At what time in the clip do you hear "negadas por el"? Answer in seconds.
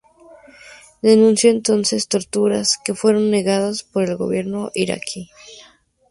3.29-4.17